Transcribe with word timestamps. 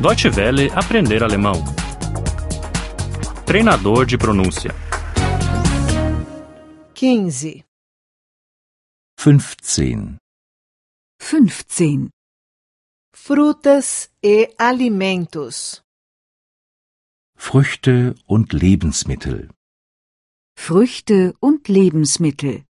Deutsche 0.00 0.30
Welle 0.34 0.70
aprender 0.72 1.22
alemão. 1.22 1.62
Treinador 3.44 4.06
de 4.06 4.16
pronúncia. 4.16 4.70
15. 6.94 7.62
15. 9.18 10.16
15. 11.18 12.08
Frutas 13.12 14.10
e 14.22 14.54
alimentos. 14.56 15.82
Früchte 17.36 18.14
und 18.26 18.54
Lebensmittel. 18.54 19.50
Früchte 20.56 21.34
und 21.42 21.68
Lebensmittel. 21.68 22.64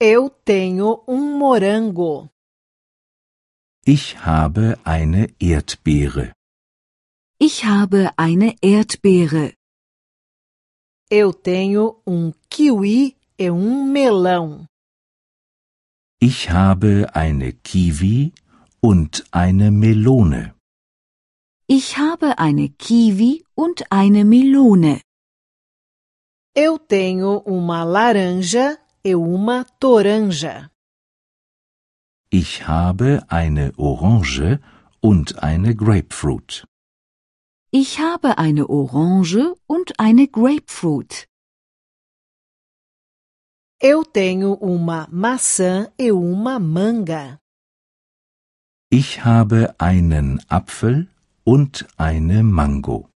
Eu 0.00 0.28
tenho 0.44 1.04
um 1.06 1.38
morango. 1.38 2.28
Ich 3.84 4.24
habe 4.24 4.78
eine 4.84 5.28
Erdbeere. 5.40 6.32
Ich 7.40 7.64
habe 7.64 8.10
eine 8.16 8.54
Erdbeere. 8.62 9.54
Eu 11.10 11.32
tenho 11.32 12.00
um 12.06 12.32
kiwi 12.48 13.16
e 13.36 13.50
um 13.50 13.90
melão. 13.92 14.66
Ich 16.20 16.50
habe 16.50 17.08
eine 17.12 17.54
Kiwi 17.54 18.32
und 18.80 19.24
eine 19.32 19.72
Melone. 19.72 20.54
Ich 21.66 21.98
habe 21.98 22.38
eine 22.38 22.68
Kiwi 22.68 23.44
und 23.56 23.90
eine 23.90 24.24
Melone. 24.24 25.00
Eu 26.56 26.78
tenho 26.78 27.38
uma 27.44 27.82
laranja 27.82 28.78
e 29.02 29.16
uma 29.16 29.64
toranja. 29.80 30.71
Ich 32.34 32.66
habe 32.66 33.26
eine 33.28 33.74
Orange 33.76 34.58
und 35.02 35.42
eine 35.42 35.76
Grapefruit. 35.76 36.66
Ich 37.70 38.00
habe 38.00 38.38
eine 38.38 38.70
Orange 38.70 39.54
und 39.66 40.00
eine 40.00 40.28
Grapefruit. 40.28 41.28
Eu 43.82 44.02
tenho 44.04 44.54
uma 44.54 45.06
maçã 45.10 45.92
e 45.98 46.10
uma 46.10 46.58
manga. 46.58 47.38
Ich 48.90 49.26
habe 49.26 49.74
einen 49.78 50.40
Apfel 50.48 51.08
und 51.44 51.86
eine 51.98 52.42
Mango. 52.42 53.10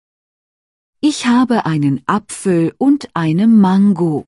Ich 1.02 1.28
habe 1.28 1.68
einen 1.68 2.02
Apfel 2.08 2.74
und 2.80 3.10
eine 3.14 3.46
Mango. 3.46 4.26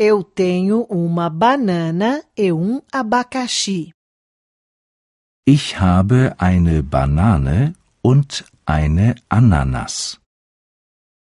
Eu 0.00 0.22
tenho 0.22 0.86
uma 0.88 1.28
banana 1.28 2.22
e 2.36 2.52
um 2.52 2.80
abacaxi. 2.92 3.90
Ich 5.44 5.80
habe 5.80 6.36
eine 6.38 6.84
Banane 6.84 7.74
und 8.00 8.44
eine 8.64 9.16
Ananas. 9.28 10.20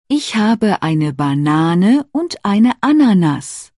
Ich 0.10 0.36
habe 0.36 0.84
eine 0.84 1.12
Banane 1.12 2.06
und 2.12 2.38
eine 2.44 2.74
Ananas. 2.80 3.74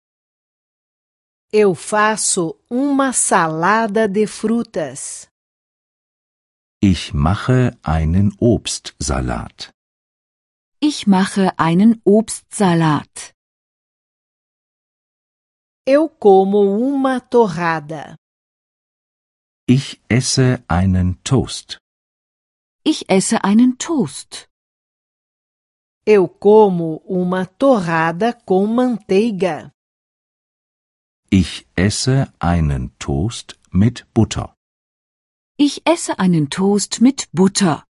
Eu 1.54 1.76
faço 1.76 2.60
uma 2.70 3.14
salada 3.14 4.10
de 4.10 4.28
frutas. 4.28 5.30
Ich 6.82 7.14
mache 7.14 7.78
einen 7.84 8.36
Obstsalat. 8.38 9.72
Ich 10.82 11.08
mache 11.08 11.58
einen 11.58 12.02
Obstsalat. 12.04 13.34
Eu 15.92 16.08
como 16.08 16.60
uma 16.78 17.20
torrada. 17.20 18.16
Ich 19.68 20.00
esse 20.08 20.64
einen 20.68 21.16
Toast. 21.24 21.80
Ich 22.86 23.06
esse 23.10 23.38
einen 23.44 23.76
Toast. 23.80 24.48
Eu 26.06 26.28
como 26.28 26.98
uma 27.08 27.48
torrada 27.48 28.34
com 28.46 28.68
manteiga. 28.68 29.72
Ich 31.32 31.66
esse 31.76 32.32
einen 32.40 32.96
Toast 33.00 33.58
mit 33.72 34.06
Butter. 34.14 34.54
Ich 35.58 35.82
esse 35.88 36.14
einen 36.20 36.52
Toast 36.52 37.02
mit 37.02 37.28
Butter. 37.34 37.84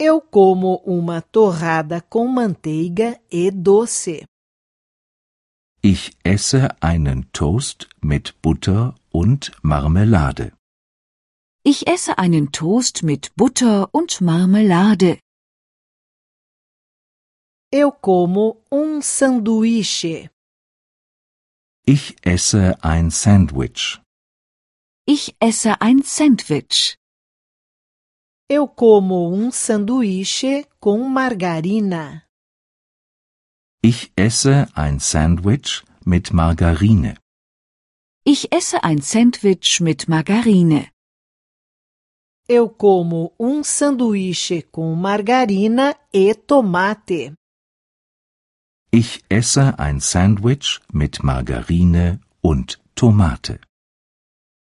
Eu 0.00 0.20
como 0.20 0.76
uma 0.86 1.20
torrada 1.22 2.00
com 2.02 2.28
manteiga 2.28 3.20
e 3.32 3.50
doce. 3.50 4.24
Ich 5.92 6.16
esse 6.24 6.82
einen 6.82 7.30
Toast 7.32 7.88
mit 8.00 8.42
Butter 8.42 8.96
und 9.12 9.52
Marmelade. 9.62 10.52
Ich 11.62 11.86
esse 11.86 12.18
einen 12.18 12.50
Toast 12.50 13.04
mit 13.04 13.36
Butter 13.36 13.94
und 13.94 14.20
Marmelade. 14.20 15.20
Eu 17.72 17.92
como 17.92 18.64
um 18.68 19.00
sanduíche. 19.00 20.28
Ich 21.84 22.16
esse 22.22 22.82
ein 22.82 23.10
Sandwich. 23.12 24.00
Ich 25.06 25.36
esse 25.38 25.80
ein 25.80 26.02
Sandwich. 26.02 26.96
Eu 28.50 28.66
como 28.66 29.28
um 29.28 29.52
sanduíche 29.52 30.66
com 30.80 31.08
margarina. 31.08 32.25
Ich 33.90 34.00
esse 34.16 34.66
ein 34.74 34.98
Sandwich 34.98 35.84
mit 36.04 36.32
Margarine. 36.32 37.14
Ich 38.24 38.52
esse 38.52 38.82
ein 38.82 39.00
Sandwich 39.00 39.80
mit 39.80 40.08
Margarine. 40.08 40.90
Eu 42.50 42.68
como 42.68 43.32
um 43.38 43.62
sanduíche 43.62 44.62
com 44.74 44.96
margarina 44.96 45.94
e 46.12 46.34
tomate. 46.34 47.34
Ich 48.90 49.22
esse 49.28 49.78
ein 49.78 50.00
Sandwich 50.00 50.80
mit 50.92 51.22
Margarine 51.22 52.18
und 52.42 52.80
Tomate. 52.96 53.60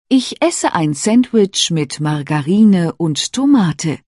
Ich 0.10 0.36
esse 0.42 0.74
ein 0.74 0.94
Sandwich 0.94 1.72
mit 1.72 2.02
Margarine 2.02 2.94
und 2.98 3.32
Tomate. 3.32 4.02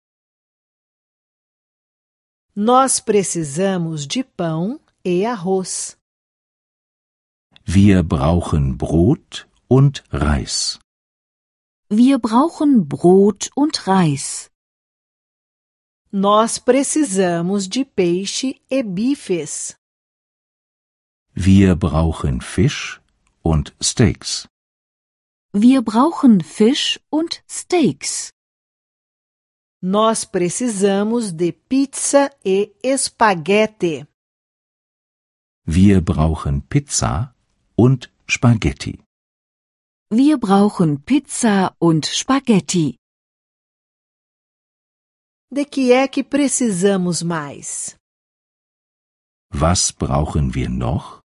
Nós 2.53 2.99
precisamos 2.99 4.05
de 4.05 4.21
pão 4.21 4.84
e 5.05 5.25
arroz. 5.25 5.97
Wir 7.63 8.03
brauchen 8.03 8.77
Brot 8.77 9.47
und 9.67 10.03
Reis. 10.11 10.79
Wir 11.89 12.17
brauchen 12.19 12.87
Brot 12.87 13.51
und 13.55 13.87
Reis. 13.87 14.49
Nós 16.11 16.57
precisamos 16.59 17.67
de 17.67 17.85
peixe 17.85 18.55
e 18.69 18.83
bifes. 18.83 19.77
Wir 21.33 21.75
brauchen 21.75 22.41
Fisch 22.41 23.01
und 23.43 23.75
Steaks. 23.81 24.47
Wir 25.53 25.81
brauchen 25.81 26.41
Fisch 26.41 26.99
und 27.09 27.43
Steaks. 27.49 28.31
Nós 29.81 30.25
precisamos 30.25 31.31
de 31.31 31.51
pizza 31.51 32.31
e 32.43 32.71
espaguete. 32.81 34.07
Wir 35.67 35.99
brauchen 36.01 36.61
Pizza 36.61 37.33
und 37.75 38.11
Spaghetti. 38.27 39.03
Wir 40.11 40.37
brauchen 40.37 41.03
Pizza 41.03 41.75
und 41.79 42.05
Spaghetti. 42.05 42.97
De 45.51 45.65
que 45.65 45.91
é 45.91 46.07
que 46.07 46.23
precisamos 46.23 47.23
mais? 47.23 47.97
Was 49.51 49.91
brauchen 49.91 50.53
wir 50.53 50.69
noch? 50.69 51.21